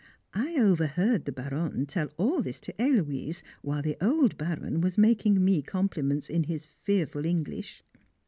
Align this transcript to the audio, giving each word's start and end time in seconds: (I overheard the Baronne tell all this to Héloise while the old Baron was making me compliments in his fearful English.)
(I 0.33 0.55
overheard 0.55 1.25
the 1.25 1.31
Baronne 1.31 1.85
tell 1.85 2.07
all 2.17 2.41
this 2.41 2.59
to 2.61 2.73
Héloise 2.73 3.43
while 3.61 3.83
the 3.83 4.03
old 4.03 4.35
Baron 4.35 4.81
was 4.81 4.97
making 4.97 5.45
me 5.45 5.61
compliments 5.61 6.27
in 6.27 6.45
his 6.45 6.65
fearful 6.65 7.23
English.) 7.23 7.83